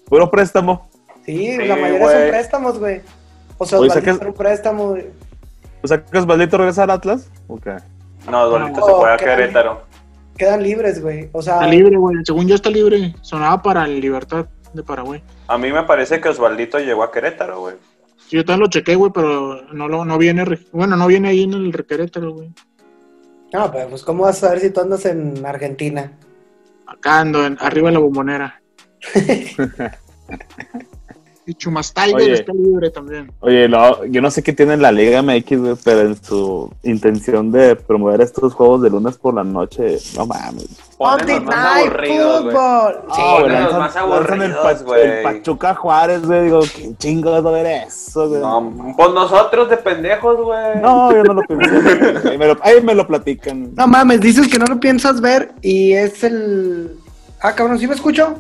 [0.07, 0.88] Puro préstamo.
[1.24, 3.00] Sí, Sí, la mayoría son préstamos, güey.
[3.59, 5.07] O sea, Osvaldito sacas- un préstamo, güey.
[5.83, 7.28] O sea, que Osvaldito regresa al Atlas.
[7.48, 7.66] Ok.
[8.30, 9.83] No, Dualito No, se fue a qué- Querétaro.
[10.36, 11.28] Quedan libres, güey.
[11.32, 12.16] O sea, Está libre, güey.
[12.24, 13.14] Según yo está libre.
[13.22, 15.22] Sonaba para el Libertad de Paraguay.
[15.46, 17.76] A mí me parece que Osvaldito llegó a Querétaro, güey.
[18.28, 20.44] Sí, yo también lo chequé, güey, pero no, lo, no viene.
[20.72, 22.50] Bueno, no viene ahí en el Querétaro, güey.
[23.52, 26.12] no, pero pues, ¿cómo vas a saber si tú andas en Argentina?
[26.86, 28.60] Acá ando, en- arriba de la bombonera.
[31.46, 32.33] y Chumastiger Oye.
[32.33, 33.30] está libre también.
[33.40, 37.52] Oye, no, yo no sé qué tiene la Liga MX, güey, pero en su intención
[37.52, 40.68] de promover estos juegos de lunes por la noche, no mames.
[40.98, 41.92] Monday Night.
[41.92, 42.94] Football.
[43.14, 45.02] Sí, Ah, güey, los lanzan- más el, aburridos, Pa- güey.
[45.02, 48.40] el Pachuca Juárez, güey, digo, qué chingados va a ver eso, güey.
[48.40, 50.80] No, pues nosotros de pendejos, güey.
[50.80, 52.28] No, yo no lo pensé.
[52.30, 53.74] ahí, me lo, ahí me lo platican.
[53.74, 56.96] No mames, dices que no lo piensas ver y es el.
[57.42, 58.37] Ah, cabrón, ¿sí me escucho?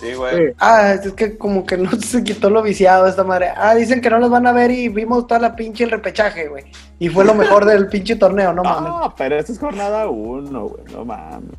[0.00, 0.36] Sí, güey.
[0.48, 0.54] Sí.
[0.58, 3.50] Ah, es que como que no se quitó lo viciado esta madre.
[3.54, 6.48] Ah, dicen que no los van a ver y vimos toda la pinche el repechaje,
[6.48, 6.64] güey.
[6.98, 8.88] Y fue lo mejor del pinche torneo, no mames.
[8.90, 11.50] No, pero esta es jornada uno, güey, no mames.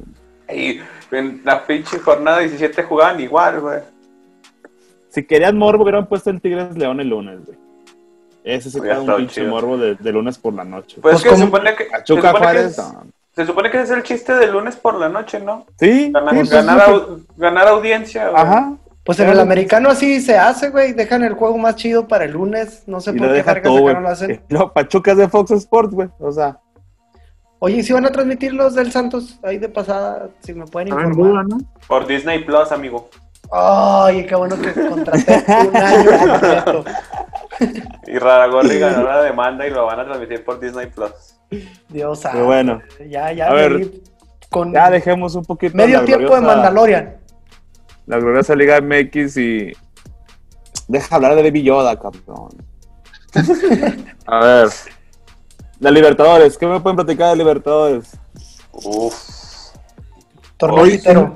[0.53, 0.81] Y
[1.15, 3.79] en la pinche jornada 17 jugaban igual, güey.
[5.09, 7.57] Si querían morbo, hubieran puesto el Tigres León el lunes, güey.
[8.43, 9.49] Ese sí fue un pinche chido.
[9.51, 10.97] morbo de, de lunes por la noche.
[11.01, 13.03] Pues, Pues que se como- supone que, se supone que, Juárez, es, no.
[13.41, 15.65] Se supone que ese es el chiste del lunes por la noche, ¿no?
[15.79, 18.41] Sí, Ganar, sí, pues, ganar, sí, au- ganar audiencia, güey.
[18.41, 18.73] Ajá.
[19.03, 20.93] Pues en el americano así se hace, güey.
[20.93, 22.83] Dejan el juego más chido para el lunes.
[22.85, 24.31] No sé Y por lo qué deja todo, acá no lo hacen.
[24.49, 26.09] Y luego Pachuca es de Fox Sports, güey.
[26.19, 26.59] O sea,
[27.63, 30.29] Oye, ¿y si van a transmitir los del Santos ahí de pasada?
[30.39, 31.45] Si me pueden en duda, informar.
[31.47, 31.57] ¿no?
[31.87, 33.09] Por Disney Plus, amigo.
[33.51, 36.85] Ay, qué bueno que contraté un año completo.
[38.07, 41.11] Y Radagorri ganó la demanda y lo van a transmitir por Disney Plus.
[41.89, 42.21] Dios.
[42.31, 42.81] Pero bueno.
[43.09, 43.47] Ya, ya.
[43.47, 43.91] A ver,
[44.49, 45.75] con ya dejemos un poquito.
[45.75, 47.17] medio la tiempo de gloriosa- Mandalorian.
[48.07, 49.71] La gloriosa Liga MX y.
[50.87, 52.49] Deja hablar de Baby Yoda, cabrón.
[54.25, 54.69] A ver.
[55.79, 58.17] La Libertadores, ¿qué me pueden platicar de Libertadores?
[58.71, 59.15] Uf.
[60.57, 61.33] Torneo pitero.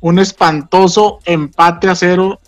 [0.00, 2.40] Un espantoso empate a cero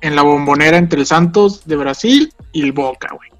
[0.00, 3.30] en la bombonera entre el Santos de Brasil y el Boca, güey.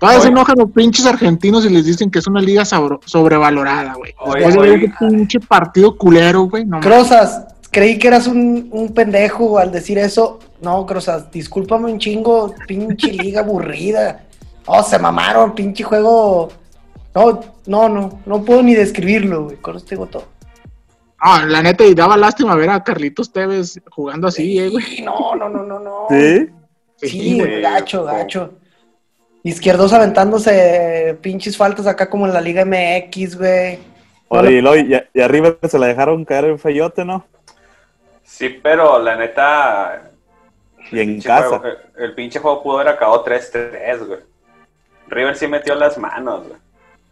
[0.00, 0.32] Todavía se Oye.
[0.32, 4.14] enojan los pinches argentinos y les dicen que es una liga sobrevalorada, güey.
[4.18, 6.64] Oye, Después de ese pinche partido culero, güey.
[6.64, 6.80] No.
[6.80, 10.38] Crozas, creí que eras un, un pendejo al decir eso.
[10.62, 14.24] No, Crozas, discúlpame un chingo, pinche liga aburrida.
[14.66, 16.50] Oh, se mamaron, pinche juego.
[17.14, 19.56] No, no, no, no puedo ni describirlo, güey.
[19.58, 20.24] Con esto digo todo.
[21.18, 24.84] Ah, la neta, y daba lástima ver a Carlitos Tevez jugando así, eh, güey.
[24.84, 26.06] Sí, no, no, no, no, no.
[26.10, 26.48] ¿Sí?
[26.96, 27.60] Sí, güey.
[27.60, 28.54] gacho, gacho.
[29.46, 33.78] Izquierdos aventándose pinches faltas acá como en la Liga MX, güey.
[34.28, 37.26] Oye, y, y, y arriba se la dejaron caer en feyote, ¿no?
[38.24, 40.10] Sí, pero la neta.
[40.90, 41.58] Y en casa.
[41.58, 44.20] juego- el, el pinche juego pudo haber acabado 3-3, güey.
[45.08, 46.58] River sí metió las manos, güey.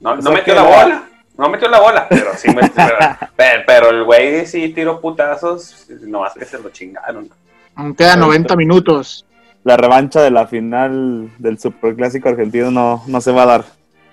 [0.01, 1.03] No, metió la la- bola.
[1.37, 2.73] No metió la bola, pero sí metió.
[2.75, 2.97] pero,
[3.37, 5.87] pero, pero el güey sí tiró putazos.
[6.01, 7.29] Nomás que se lo chingaron.
[7.75, 9.27] Aún quedan 90 minutos.
[9.65, 13.65] La revancha de la final del Superclásico argentino no, no se va a dar.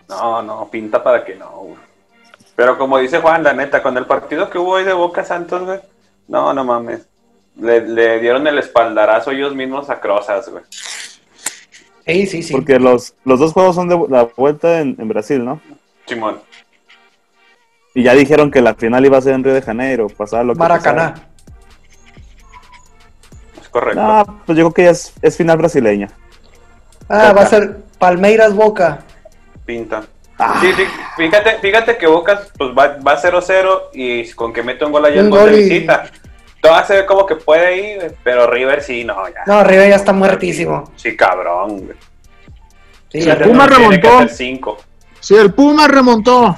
[0.08, 1.78] No, no, pinta para que no, güey.
[2.56, 5.64] Pero como dice Juan, la neta, con el partido que hubo hoy de Boca Santos,
[5.64, 5.80] güey.
[6.28, 7.08] No, no mames.
[7.56, 10.64] Le, le dieron el espaldarazo ellos mismos a Crozas, güey.
[12.06, 12.54] Sí, sí, sí.
[12.54, 15.62] Porque los, los dos juegos son de la vuelta en, en Brasil, ¿no?
[16.06, 16.40] Simón.
[17.94, 20.54] Y ya dijeron que la final iba a ser en Río de Janeiro, pasar lo
[20.54, 21.29] que Maracaná.
[23.70, 24.02] Correcto.
[24.02, 26.10] No, pues yo creo que ya es, es final brasileña.
[27.08, 29.00] Ah, va a ser Palmeiras Boca.
[29.66, 30.04] Pinta.
[30.38, 30.58] Ah.
[30.62, 30.84] Sí, sí,
[31.18, 35.20] fíjate, fíjate que Boca pues va va 0-0 y con que mete un gol allá
[35.20, 36.10] Un en gol y- visita.
[36.62, 39.44] Todo se ve como que puede ir, pero River sí, no, ya.
[39.48, 40.92] No, River ya está muertísimo.
[40.98, 41.98] Sí, cabrón, güey.
[43.10, 44.28] Sí, Sí, ya el Puma remontó.
[45.22, 46.56] Sí, el Puma remontó.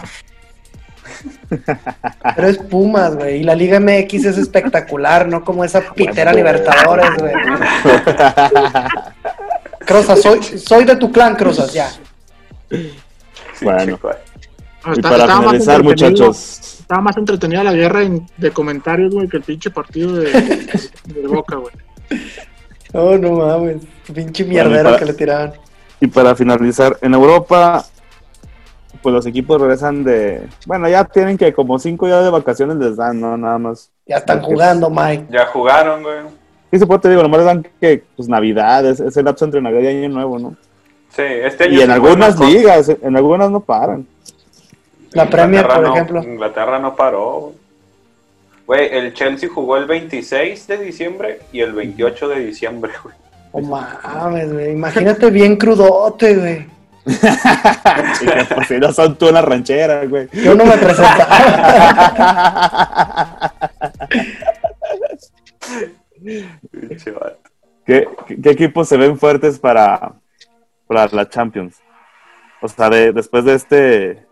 [2.36, 3.42] Pero es Pumas, güey.
[3.42, 7.34] Y la Liga MX es espectacular, no como esa pitera Libertadores, güey.
[9.86, 11.90] Crozas, soy, soy de tu clan, Crozas, ya.
[12.70, 12.94] Sí,
[13.66, 14.00] Bueno.
[14.86, 19.14] Y Está- para estaba más finalizar, muchachos, Estaba más entretenida la guerra en- de comentarios,
[19.14, 20.32] güey, que el pinche partido de,
[21.06, 21.74] de Boca, güey.
[22.94, 23.78] Oh, no mames.
[24.14, 25.54] Pinche mierdero para- que le tiraban.
[26.00, 27.86] y para finalizar, en Europa,
[29.02, 30.48] pues los equipos regresan de.
[30.66, 33.38] Bueno, ya tienen que como cinco días de vacaciones les dan, ¿no?
[33.38, 33.90] Nada más.
[34.08, 35.26] Ya están Porque- jugando, Mike.
[35.32, 36.18] Ya jugaron, güey.
[36.72, 39.44] Sí, se puede, te digo, nomás les dan que, pues, Navidad, es, es el lapso
[39.46, 40.56] entre Navidad y Año Nuevo, ¿no?
[41.10, 44.08] Sí, este año Y en algunas ligas, en algunas no paran.
[45.12, 46.24] La Premier, por no- ejemplo.
[46.24, 47.52] Inglaterra no paró.
[48.66, 53.16] Güey, el Chelsea jugó el 26 de diciembre y el 28 de diciembre, güey.
[53.52, 54.72] Oh, mames, güey.
[54.72, 56.66] Imagínate bien crudote, güey.
[58.22, 60.28] Y que, pues, si no son tú en la ranchera, güey.
[60.34, 61.28] Yo no me presentaba.
[67.86, 68.08] ¿Qué,
[68.42, 70.14] qué, equipos se ven fuertes para,
[70.88, 71.82] para la Champions?
[72.62, 74.26] O sea, de- después de este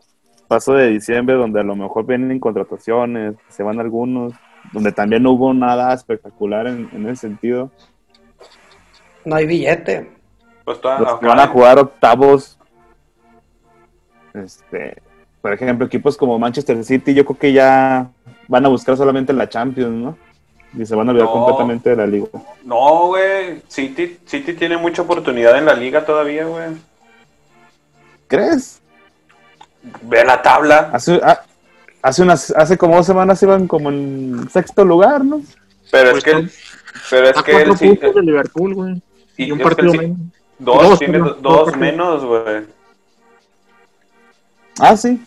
[0.47, 4.33] paso de diciembre, donde a lo mejor vienen contrataciones, se van algunos,
[4.71, 7.71] donde también no hubo nada espectacular en, en ese sentido.
[9.25, 10.11] No hay billete.
[10.63, 12.58] Pues toda- Los que van a jugar octavos,
[14.39, 15.01] este,
[15.41, 18.09] por ejemplo, equipos como Manchester City, yo creo que ya
[18.47, 20.17] van a buscar solamente la Champions, ¿no?
[20.77, 21.33] Y se van a olvidar No.
[21.33, 22.27] completamente de la liga.
[22.63, 23.61] No, güey.
[23.67, 26.67] City, City tiene mucha oportunidad en la liga todavía, güey.
[28.27, 28.81] ¿Crees?
[30.03, 30.89] Ve la tabla.
[30.93, 31.41] Hace, ah,
[32.01, 35.41] hace, unas, hace como dos semanas iban como en sexto lugar, ¿no?
[35.91, 36.51] Pero Pues es que, el-
[37.09, 39.01] pero es A que el, Ci- puntos de Liverpool, güey.
[39.37, 40.17] y Y un partido menos.
[40.59, 41.79] Dos, Dos, tiene perdón, do- dos dos partidos.
[41.79, 42.65] menos, güey.
[44.79, 45.21] Ah, sí.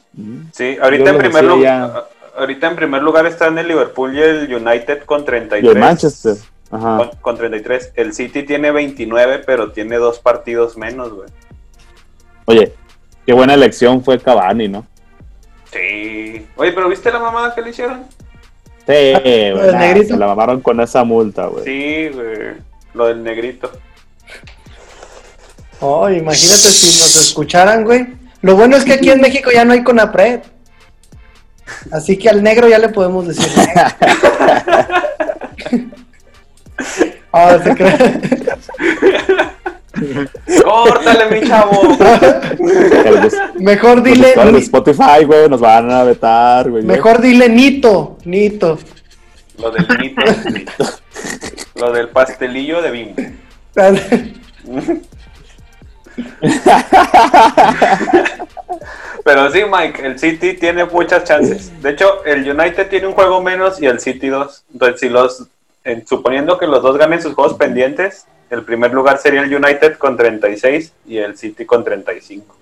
[0.53, 2.09] Sí, ahorita en primer decía lugar.
[2.37, 5.73] Ahorita en primer lugar están el Liverpool y el United con Y 33.
[5.75, 6.37] el Manchester.
[6.71, 6.97] Ajá.
[6.97, 7.93] Con, con 33.
[7.95, 11.29] El City tiene 29, pero tiene dos partidos menos, güey.
[12.47, 12.73] Oye,
[13.27, 14.87] qué buena elección fue Cavani, ¿no?
[15.71, 16.47] Sí.
[16.57, 18.05] Oye, pero ¿viste la mamada que le hicieron?
[18.87, 18.93] Sí,
[19.25, 20.09] ¿El güey, nah, negrito?
[20.09, 21.65] se la mamaron con esa multa, güey.
[21.65, 22.55] Sí, güey.
[22.95, 23.71] Lo del negrito.
[25.81, 28.07] Oh, imagínate si nos escucharan, güey.
[28.42, 30.40] Lo bueno es que aquí en México ya no hay Conapred.
[31.90, 33.92] Así que al negro ya le podemos decir negro.
[37.35, 37.96] Ah, se cree.
[40.62, 41.96] ¡Córtale, mi chavo!
[41.96, 46.83] De- Mejor dile, ni- Spotify, güey, nos van a vetar, güey.
[46.83, 48.78] mejor dile Nito, Nito.
[49.59, 50.22] Lo del nito.
[51.76, 53.22] Lo del pastelillo de bimbo.
[59.25, 61.70] Pero sí, Mike, el City tiene muchas chances.
[61.81, 64.64] De hecho, el United tiene un juego menos y el City dos.
[64.72, 65.46] Entonces, si los,
[65.85, 69.96] en- suponiendo que los dos ganen sus juegos pendientes, el primer lugar sería el United
[69.96, 72.57] con 36 y el City con 35.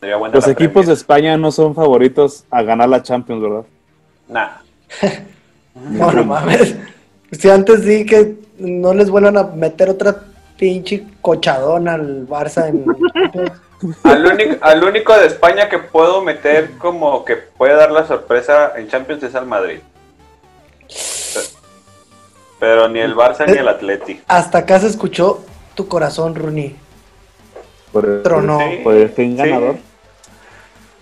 [0.00, 0.94] Sería buena Los equipos de.
[0.94, 3.64] España no son favoritos a ganar la Champions, ¿verdad?
[4.28, 4.48] Nah.
[5.72, 6.74] No, no mames.
[7.30, 10.24] Si antes sí que no les vuelvan a meter otra
[10.60, 12.84] pinche cochadón al Barça en...
[14.04, 18.74] Al único, al único de España que puedo meter como que puede dar la sorpresa
[18.76, 19.78] en Champions es al Madrid.
[22.58, 24.20] Pero ni el Barça ni el Atleti.
[24.28, 25.42] Hasta acá se escuchó
[25.74, 26.76] tu corazón, Rooney.
[27.90, 28.58] Por el, Tronó.
[28.58, 28.80] Sí.
[28.84, 29.36] por el fin Sí.
[29.38, 29.76] ganador.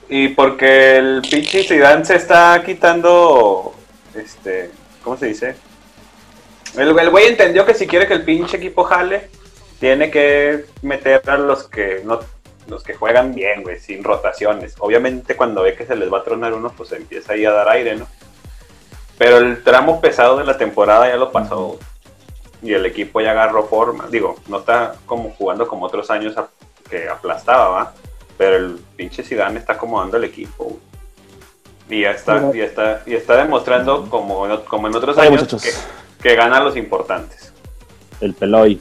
[0.08, 3.74] Y porque el pinche Zidane se está quitando,
[4.14, 4.70] este,
[5.02, 5.56] ¿cómo se dice?
[6.76, 9.28] El, el güey entendió que si quiere que el pinche equipo jale,
[9.80, 12.20] tiene que meter a los que no,
[12.66, 14.74] los que juegan bien, güey, sin rotaciones.
[14.78, 17.68] Obviamente cuando ve que se les va a tronar uno, pues empieza ahí a dar
[17.70, 18.06] aire, ¿no?
[19.16, 21.78] Pero el tramo pesado de la temporada ya lo pasó.
[22.62, 24.06] Y el equipo ya agarró forma.
[24.10, 26.48] Digo, no está como jugando como otros años a-
[26.90, 27.94] que aplastaba, ¿va?
[28.36, 30.64] Pero el pinche Zidane está acomodando el equipo.
[30.64, 30.78] güey.
[31.90, 35.70] Y ya está, y está, y está demostrando como, como en otros Ay, años que,
[36.22, 37.52] que gana a los importantes.
[38.20, 38.80] El Peloy.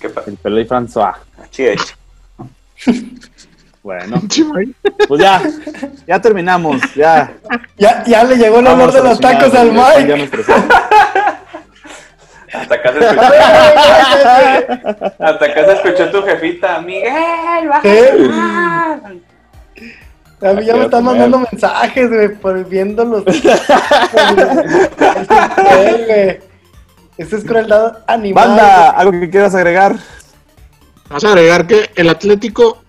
[0.00, 0.30] ¿Qué pasa?
[0.30, 1.14] El Peloy François.
[1.42, 1.94] Así es.
[3.80, 4.20] Bueno,
[5.08, 5.40] pues ya.
[6.06, 6.82] Ya terminamos.
[6.94, 7.32] Ya.
[7.78, 10.28] Ya, ya le llegó el olor de los tacos al Mike.
[12.52, 13.22] Hasta acá se escuchó,
[15.18, 17.88] hasta acá se escuchó tu jefita, Miguel, baja.
[18.32, 18.98] Ah.
[20.40, 23.24] A mí ya me están mandando mensajes, güey, por viendo los.
[23.36, 23.50] Ese
[26.06, 26.38] güey.
[27.18, 28.48] Esa es crueldad animal.
[28.48, 29.96] Banda, ¿algo que quieras agregar?
[31.08, 32.82] Vamos a agregar que el Atlético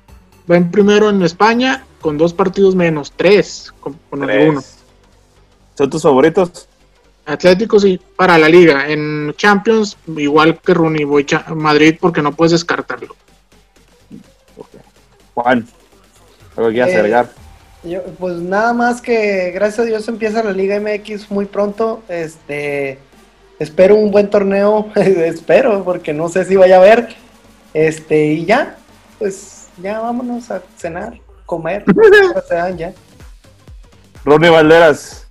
[0.50, 4.50] va en primero en España con dos partidos menos, tres con, con el Tres.
[4.50, 4.62] uno.
[5.78, 6.68] ¿Son tus favoritos?
[7.26, 8.88] Atlético sí, para la liga.
[8.90, 13.16] En Champions, igual que Rooney, voy cha- Madrid porque no puedes descartarlo.
[15.34, 15.66] Juan,
[16.56, 17.30] ¿algo que quieras Eh, agregar?
[17.84, 22.04] Yo, pues nada más que gracias a Dios empieza la Liga MX muy pronto.
[22.10, 23.00] Este
[23.60, 27.16] espero un buen torneo, espero, porque no sé si vaya a haber.
[27.74, 28.78] Este, y ya,
[29.20, 31.86] pues ya vámonos a cenar, comer,
[32.36, 32.94] o sea, ya.
[34.26, 35.28] Ronnie Valderas.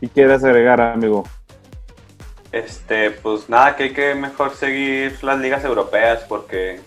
[0.00, 1.24] ¿Qué quieres agregar, amigo?
[2.52, 6.80] Este, pues nada, que hay que mejor seguir las ligas europeas porque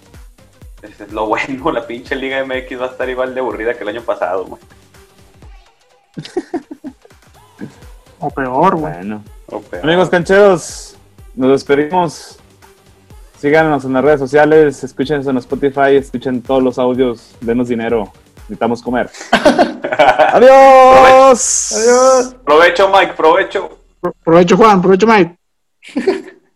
[0.82, 3.84] ese es lo bueno, la pinche Liga MX va a estar igual de aburrida que
[3.84, 4.62] el año pasado, güey.
[8.20, 8.94] O peor, güey.
[8.94, 9.24] Bueno.
[9.84, 10.96] Amigos cancheros,
[11.36, 12.38] nos despedimos.
[13.40, 18.10] Síganos en las redes sociales, escúchenos en Spotify, escuchen todos los audios, denos dinero,
[18.44, 19.10] necesitamos comer.
[19.32, 20.52] ¡Adiós!
[21.74, 22.36] Adiós.
[22.46, 23.78] Provecho, Mike, provecho.
[24.00, 25.36] Pro- Provecho, Juan, provecho, Mike.